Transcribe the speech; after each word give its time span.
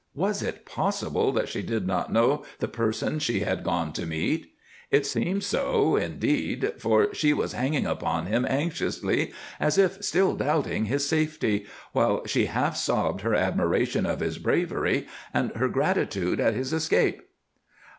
Was 0.15 0.41
it 0.41 0.65
possible 0.65 1.31
that 1.33 1.47
she 1.47 1.61
did 1.61 1.85
not 1.85 2.11
know 2.11 2.43
the 2.57 2.67
person 2.67 3.19
she 3.19 3.41
had 3.41 3.63
gone 3.63 3.93
to 3.93 4.07
meet? 4.07 4.51
It 4.89 5.05
seemed 5.05 5.43
so, 5.43 5.95
indeed, 5.95 6.73
for 6.79 7.13
she 7.13 7.33
was 7.33 7.53
hanging 7.53 7.85
upon 7.85 8.25
him 8.25 8.43
anxiously, 8.49 9.31
as 9.59 9.77
if 9.77 10.03
still 10.03 10.35
doubting 10.35 10.85
his 10.85 11.07
safety, 11.07 11.67
while 11.91 12.25
she 12.25 12.45
half 12.47 12.75
sobbed 12.77 13.21
her 13.21 13.35
admiration 13.35 14.07
of 14.07 14.21
his 14.21 14.39
bravery 14.39 15.05
and 15.35 15.51
her 15.55 15.69
gratitude 15.69 16.39
at 16.39 16.55
his 16.55 16.73
escape. 16.73 17.21